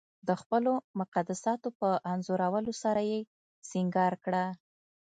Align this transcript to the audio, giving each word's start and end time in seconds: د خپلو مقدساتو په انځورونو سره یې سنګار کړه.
د 0.27 0.29
خپلو 0.41 0.71
مقدساتو 0.99 1.67
په 1.79 1.89
انځورونو 2.11 2.71
سره 2.83 3.01
یې 3.11 3.19
سنګار 3.71 4.13
کړه. 4.23 4.45